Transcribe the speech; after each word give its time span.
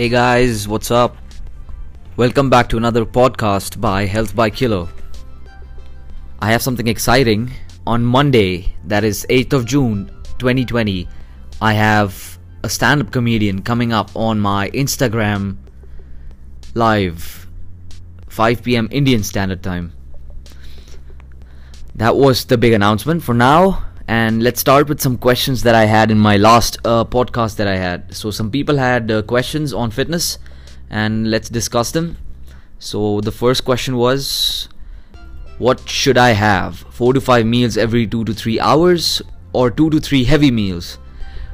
Hey 0.00 0.08
guys, 0.08 0.66
what's 0.66 0.90
up? 0.90 1.18
Welcome 2.16 2.48
back 2.48 2.70
to 2.70 2.78
another 2.78 3.04
podcast 3.04 3.78
by 3.82 4.06
Health 4.06 4.34
by 4.34 4.48
Kilo. 4.48 4.88
I 6.40 6.52
have 6.52 6.62
something 6.62 6.86
exciting. 6.88 7.50
On 7.86 8.02
Monday, 8.02 8.74
that 8.86 9.04
is 9.04 9.26
8th 9.28 9.52
of 9.52 9.66
June 9.66 10.06
2020, 10.38 11.06
I 11.60 11.74
have 11.74 12.38
a 12.62 12.70
stand 12.70 13.02
up 13.02 13.10
comedian 13.12 13.60
coming 13.60 13.92
up 13.92 14.10
on 14.16 14.40
my 14.40 14.70
Instagram 14.70 15.58
live, 16.72 17.46
5 18.30 18.62
pm 18.62 18.88
Indian 18.90 19.22
Standard 19.22 19.62
Time. 19.62 19.92
That 21.96 22.16
was 22.16 22.46
the 22.46 22.56
big 22.56 22.72
announcement. 22.72 23.22
For 23.22 23.34
now, 23.34 23.84
and 24.10 24.42
let's 24.42 24.58
start 24.58 24.88
with 24.88 25.00
some 25.00 25.16
questions 25.16 25.62
that 25.62 25.76
I 25.76 25.84
had 25.84 26.10
in 26.10 26.18
my 26.18 26.36
last 26.36 26.78
uh, 26.84 27.04
podcast 27.04 27.54
that 27.58 27.68
I 27.68 27.76
had. 27.76 28.12
So 28.12 28.32
some 28.32 28.50
people 28.50 28.76
had 28.76 29.08
uh, 29.08 29.22
questions 29.22 29.72
on 29.72 29.92
fitness, 29.92 30.36
and 30.90 31.30
let's 31.30 31.48
discuss 31.48 31.92
them. 31.92 32.16
So 32.80 33.20
the 33.20 33.30
first 33.30 33.64
question 33.64 33.96
was, 33.96 34.68
what 35.58 35.88
should 35.88 36.18
I 36.18 36.30
have? 36.30 36.78
Four 36.90 37.12
to 37.12 37.20
five 37.20 37.46
meals 37.46 37.76
every 37.76 38.04
two 38.04 38.24
to 38.24 38.34
three 38.34 38.58
hours, 38.58 39.22
or 39.52 39.70
two 39.70 39.90
to 39.90 40.00
three 40.00 40.24
heavy 40.24 40.50
meals? 40.50 40.98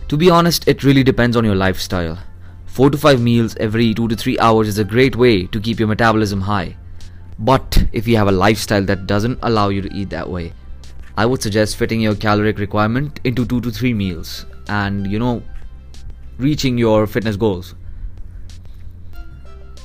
To 0.08 0.16
be 0.16 0.30
honest, 0.30 0.66
it 0.66 0.82
really 0.82 1.04
depends 1.04 1.36
on 1.36 1.44
your 1.44 1.56
lifestyle. 1.56 2.18
Four 2.64 2.88
to 2.88 2.96
five 2.96 3.20
meals 3.20 3.54
every 3.56 3.92
two 3.92 4.08
to 4.08 4.16
three 4.16 4.38
hours 4.38 4.66
is 4.66 4.78
a 4.78 4.84
great 4.84 5.14
way 5.14 5.44
to 5.48 5.60
keep 5.60 5.78
your 5.78 5.88
metabolism 5.88 6.40
high. 6.40 6.76
But 7.38 7.84
if 7.92 8.08
you 8.08 8.16
have 8.16 8.28
a 8.28 8.32
lifestyle 8.46 8.84
that 8.84 9.06
doesn't 9.06 9.40
allow 9.42 9.68
you 9.68 9.82
to 9.82 9.92
eat 9.92 10.08
that 10.08 10.30
way, 10.30 10.54
I 11.18 11.24
would 11.24 11.42
suggest 11.42 11.76
fitting 11.76 12.02
your 12.02 12.14
caloric 12.14 12.58
requirement 12.58 13.20
into 13.24 13.46
2 13.46 13.62
to 13.62 13.70
3 13.70 13.94
meals 13.94 14.44
and 14.68 15.10
you 15.10 15.18
know 15.18 15.42
reaching 16.38 16.76
your 16.76 17.06
fitness 17.06 17.36
goals. 17.36 17.74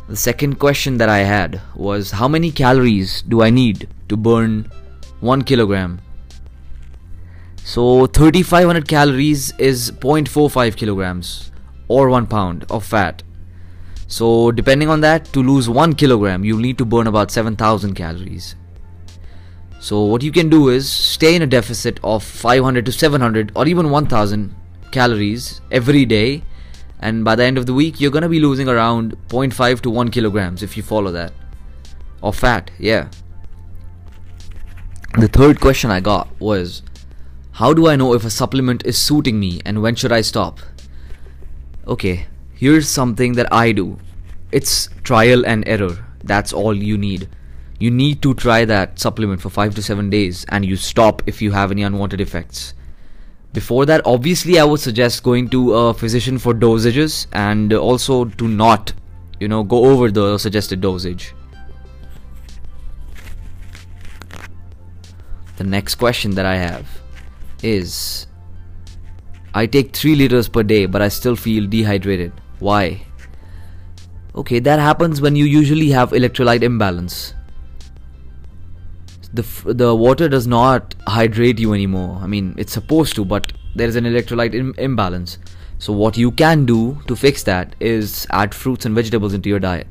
The 0.10 0.18
second 0.18 0.60
question 0.60 0.98
that 0.98 1.08
I 1.08 1.20
had 1.20 1.62
was 1.74 2.12
how 2.12 2.28
many 2.28 2.52
calories 2.52 3.22
do 3.22 3.42
I 3.42 3.50
need 3.50 3.88
to 4.10 4.18
burn 4.18 4.70
1 5.22 5.44
kilogram? 5.44 6.02
So 7.64 8.08
3500 8.08 8.90
calories 8.90 9.54
is 9.58 9.92
0.45 9.92 10.76
kilograms 10.76 11.52
or 11.88 12.10
1 12.10 12.28
pound 12.28 12.66
of 12.70 12.84
fat. 12.84 13.24
So 14.08 14.52
depending 14.52 14.90
on 14.90 15.00
that 15.00 15.32
to 15.32 15.42
lose 15.42 15.70
1 15.70 15.94
kilogram 15.94 16.44
you'll 16.44 16.60
need 16.60 16.78
to 16.80 16.84
burn 16.84 17.08
about 17.08 17.32
7000 17.32 17.96
calories. 17.96 18.56
So 19.82 20.04
what 20.04 20.22
you 20.22 20.32
can 20.32 20.48
do 20.48 20.70
is 20.70 20.88
stay 20.88 21.36
in 21.36 21.42
a 21.42 21.48
deficit 21.48 22.00
of 22.04 22.24
500 22.24 22.86
to 22.86 22.92
700 22.92 23.52
or 23.56 23.68
even 23.68 23.90
1000 23.90 24.56
calories 24.92 25.60
every 25.72 26.06
day. 26.06 26.44
And 27.00 27.26
by 27.26 27.34
the 27.34 27.44
end 27.44 27.58
of 27.58 27.66
the 27.66 27.74
week 27.74 28.00
you're 28.00 28.12
going 28.12 28.22
to 28.22 28.30
be 28.30 28.40
losing 28.40 28.70
around 28.70 29.18
0.5 29.30 29.82
to 29.82 29.90
1 29.90 30.12
kilograms 30.12 30.62
if 30.62 30.78
you 30.78 30.84
follow 30.84 31.12
that. 31.12 31.34
Of 32.22 32.36
fat 32.36 32.70
yeah. 32.78 33.10
The 35.18 35.28
third 35.28 35.60
question 35.60 35.90
i 35.90 36.00
got 36.00 36.30
was 36.40 36.84
how 37.54 37.74
do 37.74 37.88
i 37.88 37.96
know 37.96 38.14
if 38.14 38.24
a 38.24 38.30
supplement 38.30 38.86
is 38.86 39.00
suiting 39.00 39.40
me 39.40 39.62
and 39.66 39.82
when 39.82 39.96
should 39.96 40.12
i 40.12 40.22
stop? 40.22 40.60
Okay 41.88 42.28
here's 42.54 42.88
something 42.88 43.34
that 43.34 43.52
i 43.52 43.72
do. 43.72 43.98
It's 44.52 44.90
trial 45.04 45.44
and 45.44 45.68
error. 45.68 46.06
That's 46.24 46.54
all 46.54 46.76
you 46.76 47.00
need 47.00 47.28
you 47.82 47.90
need 47.90 48.22
to 48.22 48.36
try 48.36 48.64
that 48.64 49.00
supplement 49.00 49.42
for 49.42 49.50
5 49.50 49.74
to 49.74 49.82
7 49.82 50.10
days 50.12 50.46
and 50.50 50.64
you 50.64 50.76
stop 50.76 51.24
if 51.26 51.42
you 51.42 51.52
have 51.52 51.72
any 51.72 51.82
unwanted 51.82 52.22
effects. 52.22 52.76
Before 53.54 53.88
that, 53.88 54.02
obviously, 54.06 54.60
I 54.60 54.64
would 54.64 54.80
suggest 54.80 55.24
going 55.24 55.50
to 55.50 55.74
a 55.74 55.94
physician 55.94 56.38
for 56.38 56.54
dosages 56.54 57.26
and 57.34 57.74
also 57.74 58.26
do 58.26 58.48
not, 58.48 58.94
you 59.40 59.48
know, 59.48 59.64
go 59.64 59.86
over 59.86 60.12
the 60.12 60.38
suggested 60.38 60.80
dosage. 60.80 61.34
The 65.58 65.64
next 65.64 65.96
question 65.96 66.36
that 66.36 66.46
I 66.46 66.58
have 66.58 66.88
is 67.64 68.28
I 69.56 69.66
take 69.66 69.96
3 69.96 70.16
liters 70.16 70.48
per 70.48 70.62
day, 70.62 70.86
but 70.86 71.02
I 71.02 71.08
still 71.08 71.36
feel 71.36 71.68
dehydrated. 71.68 72.32
Why? 72.60 73.02
Okay, 74.36 74.60
that 74.60 74.80
happens 74.80 75.20
when 75.20 75.36
you 75.36 75.46
usually 75.46 75.90
have 75.90 76.12
electrolyte 76.12 76.62
imbalance 76.62 77.34
the 79.34 79.44
the 79.66 79.96
water 79.96 80.28
does 80.28 80.48
not 80.48 80.94
hydrate 81.08 81.60
you 81.60 81.74
anymore. 81.74 82.20
I 82.22 82.28
mean, 82.28 82.54
it's 82.58 82.74
supposed 82.74 83.16
to, 83.16 83.26
but 83.26 83.54
there 83.76 83.88
is 83.88 83.96
an 83.96 84.04
electrolyte 84.04 84.54
Im- 84.54 84.76
imbalance. 84.78 85.38
So 85.80 85.94
what 85.94 86.18
you 86.18 86.32
can 86.32 86.66
do 86.66 87.02
to 87.08 87.16
fix 87.16 87.44
that 87.44 87.76
is 87.80 88.28
add 88.30 88.54
fruits 88.54 88.86
and 88.86 88.94
vegetables 88.94 89.34
into 89.34 89.50
your 89.50 89.60
diet. 89.60 89.88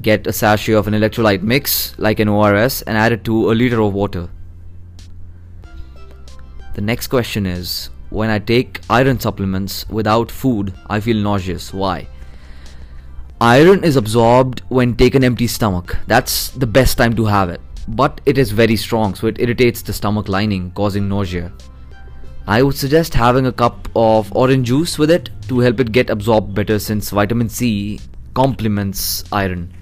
Get 0.00 0.26
a 0.26 0.32
sachet 0.32 0.72
of 0.72 0.86
an 0.86 0.94
electrolyte 0.94 1.42
mix 1.42 1.94
like 1.98 2.18
an 2.20 2.28
ORS 2.28 2.82
and 2.82 2.96
add 2.96 3.12
it 3.12 3.24
to 3.24 3.50
a 3.50 3.52
liter 3.52 3.80
of 3.80 3.92
water. 3.92 4.28
The 6.74 6.80
next 6.80 7.08
question 7.08 7.44
is 7.44 7.90
when 8.08 8.30
I 8.30 8.38
take 8.38 8.80
iron 8.88 9.20
supplements 9.20 9.86
without 9.90 10.30
food, 10.30 10.72
I 10.86 11.00
feel 11.00 11.16
nauseous. 11.16 11.74
Why? 11.74 12.08
Iron 13.38 13.84
is 13.84 13.96
absorbed 13.96 14.62
when 14.68 14.94
taken 14.94 15.24
empty 15.24 15.46
stomach. 15.46 15.98
That's 16.06 16.50
the 16.50 16.66
best 16.66 16.96
time 16.96 17.14
to 17.16 17.26
have 17.26 17.50
it 17.50 17.60
but 17.88 18.20
it 18.26 18.38
is 18.38 18.50
very 18.50 18.76
strong 18.76 19.14
so 19.14 19.26
it 19.26 19.40
irritates 19.40 19.82
the 19.82 19.92
stomach 19.92 20.28
lining 20.28 20.70
causing 20.72 21.08
nausea. 21.08 21.52
I 22.46 22.62
would 22.62 22.74
suggest 22.74 23.14
having 23.14 23.46
a 23.46 23.52
cup 23.52 23.88
of 23.94 24.34
orange 24.34 24.66
juice 24.66 24.98
with 24.98 25.10
it 25.10 25.30
to 25.48 25.60
help 25.60 25.78
it 25.78 25.92
get 25.92 26.10
absorbed 26.10 26.54
better 26.54 26.78
since 26.78 27.10
vitamin 27.10 27.48
C 27.48 28.00
complements 28.34 29.22
iron. 29.30 29.72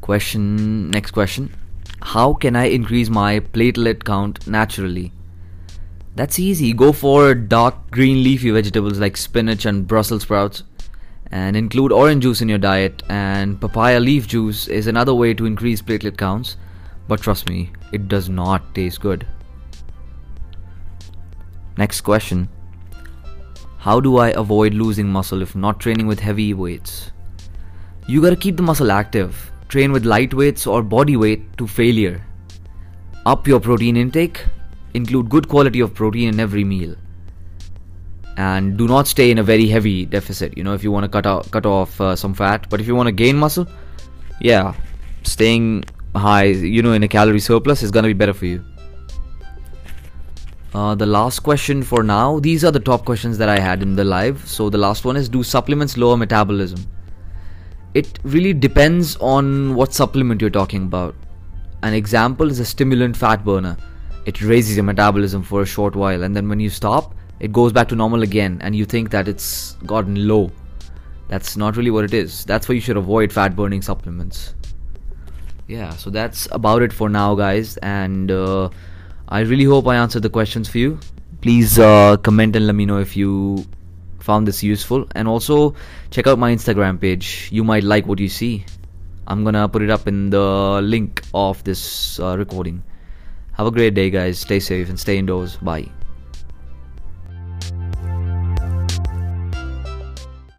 Question 0.00 0.90
next 0.90 1.10
question 1.10 1.54
How 2.00 2.32
can 2.32 2.56
I 2.56 2.66
increase 2.66 3.10
my 3.10 3.40
platelet 3.40 4.04
count 4.04 4.46
naturally? 4.46 5.12
That's 6.16 6.38
easy. 6.38 6.72
Go 6.72 6.92
for 6.92 7.34
dark 7.34 7.90
green 7.90 8.22
leafy 8.22 8.50
vegetables 8.50 8.98
like 8.98 9.16
spinach 9.16 9.64
and 9.66 9.86
Brussels 9.86 10.22
sprouts 10.22 10.62
and 11.30 11.56
include 11.56 11.92
orange 11.92 12.22
juice 12.22 12.40
in 12.40 12.48
your 12.48 12.58
diet 12.58 13.02
and 13.08 13.60
papaya 13.60 14.00
leaf 14.00 14.26
juice 14.26 14.68
is 14.68 14.86
another 14.86 15.14
way 15.14 15.34
to 15.34 15.46
increase 15.46 15.82
platelet 15.82 16.16
counts. 16.16 16.56
But 17.08 17.20
trust 17.20 17.48
me 17.48 17.70
it 17.92 18.08
does 18.08 18.28
not 18.28 18.74
taste 18.74 19.00
good. 19.00 19.26
Next 21.76 22.00
question. 22.02 22.48
How 23.78 24.00
do 24.00 24.16
i 24.16 24.28
avoid 24.30 24.74
losing 24.74 25.08
muscle 25.08 25.42
if 25.42 25.54
not 25.54 25.80
training 25.80 26.06
with 26.06 26.20
heavy 26.20 26.54
weights? 26.54 27.10
You 28.06 28.22
gotta 28.22 28.36
keep 28.36 28.56
the 28.56 28.62
muscle 28.62 28.90
active 28.90 29.50
train 29.68 29.92
with 29.92 30.04
light 30.04 30.32
weights 30.32 30.66
or 30.66 30.82
body 30.82 31.16
weight 31.16 31.56
to 31.58 31.66
failure. 31.66 32.24
Up 33.26 33.48
your 33.48 33.60
protein 33.60 33.96
intake 33.96 34.44
include 34.94 35.28
good 35.28 35.48
quality 35.48 35.80
of 35.80 35.94
protein 35.94 36.28
in 36.28 36.38
every 36.38 36.64
meal 36.64 36.94
and 38.36 38.76
do 38.76 38.88
not 38.88 39.06
stay 39.06 39.30
in 39.30 39.38
a 39.38 39.42
very 39.42 39.66
heavy 39.66 40.04
deficit 40.04 40.56
you 40.56 40.64
know 40.64 40.74
if 40.74 40.82
you 40.82 40.90
want 40.90 41.04
to 41.04 41.08
cut 41.08 41.26
out 41.26 41.50
cut 41.50 41.66
off 41.66 42.00
uh, 42.00 42.16
some 42.16 42.34
fat. 42.34 42.68
But 42.68 42.80
if 42.80 42.86
you 42.86 42.94
want 42.94 43.06
to 43.06 43.12
gain 43.12 43.36
muscle 43.36 43.66
yeah 44.40 44.74
staying 45.22 45.84
high 46.14 46.44
you 46.44 46.82
know 46.82 46.92
in 46.92 47.02
a 47.02 47.08
calorie 47.08 47.40
surplus 47.40 47.82
is 47.82 47.90
going 47.90 48.02
to 48.02 48.08
be 48.08 48.14
better 48.14 48.34
for 48.34 48.46
you. 48.46 48.64
Uh, 50.74 50.94
the 50.96 51.06
last 51.06 51.40
question 51.40 51.84
for 51.84 52.02
now 52.02 52.40
these 52.40 52.64
are 52.64 52.72
the 52.72 52.80
top 52.80 53.04
questions 53.04 53.38
that 53.38 53.48
i 53.48 53.58
had 53.58 53.82
in 53.82 53.94
the 53.94 54.04
live. 54.04 54.46
So 54.48 54.68
the 54.68 54.78
last 54.78 55.04
one 55.04 55.16
is 55.16 55.28
do 55.28 55.42
supplements 55.42 55.96
lower 55.96 56.16
metabolism? 56.16 56.84
It 57.94 58.18
really 58.24 58.52
depends 58.52 59.16
on 59.18 59.76
what 59.76 59.94
supplement 59.94 60.40
you're 60.40 60.50
talking 60.50 60.84
about. 60.84 61.14
An 61.84 61.94
example 61.94 62.50
is 62.50 62.58
a 62.58 62.64
stimulant 62.64 63.16
fat 63.16 63.44
burner. 63.44 63.76
It 64.26 64.42
raises 64.42 64.74
your 64.74 64.84
metabolism 64.84 65.44
for 65.44 65.62
a 65.62 65.66
short 65.66 65.94
while 65.94 66.24
and 66.24 66.34
then 66.34 66.48
when 66.48 66.58
you 66.58 66.70
stop 66.70 67.14
it 67.40 67.52
goes 67.52 67.72
back 67.72 67.88
to 67.88 67.96
normal 67.96 68.22
again 68.22 68.58
and 68.62 68.74
you 68.74 68.84
think 68.84 69.10
that 69.10 69.28
it's 69.28 69.72
gotten 69.86 70.28
low. 70.28 70.50
That's 71.28 71.56
not 71.56 71.76
really 71.76 71.90
what 71.90 72.04
it 72.04 72.14
is. 72.14 72.44
That's 72.44 72.68
why 72.68 72.74
you 72.74 72.80
should 72.80 72.96
avoid 72.96 73.32
fat 73.32 73.56
burning 73.56 73.82
supplements. 73.82 74.54
Yeah, 75.66 75.90
so 75.90 76.10
that's 76.10 76.46
about 76.52 76.82
it 76.82 76.92
for 76.92 77.08
now, 77.08 77.34
guys. 77.34 77.76
And 77.78 78.30
uh, 78.30 78.68
I 79.28 79.40
really 79.40 79.64
hope 79.64 79.86
I 79.86 79.96
answered 79.96 80.22
the 80.22 80.30
questions 80.30 80.68
for 80.68 80.78
you. 80.78 80.98
Please 81.40 81.78
uh, 81.78 82.16
comment 82.18 82.56
and 82.56 82.66
let 82.66 82.74
me 82.74 82.86
know 82.86 82.98
if 82.98 83.16
you 83.16 83.64
found 84.20 84.46
this 84.46 84.62
useful. 84.62 85.06
And 85.14 85.26
also 85.26 85.74
check 86.10 86.26
out 86.26 86.38
my 86.38 86.54
Instagram 86.54 87.00
page. 87.00 87.48
You 87.50 87.64
might 87.64 87.84
like 87.84 88.06
what 88.06 88.18
you 88.18 88.28
see. 88.28 88.64
I'm 89.26 89.42
gonna 89.42 89.68
put 89.68 89.82
it 89.82 89.90
up 89.90 90.06
in 90.06 90.30
the 90.30 90.80
link 90.82 91.22
of 91.32 91.64
this 91.64 92.20
uh, 92.20 92.36
recording. 92.36 92.82
Have 93.52 93.66
a 93.66 93.70
great 93.70 93.94
day, 93.94 94.10
guys. 94.10 94.38
Stay 94.38 94.60
safe 94.60 94.88
and 94.90 95.00
stay 95.00 95.16
indoors. 95.16 95.56
Bye. 95.56 95.88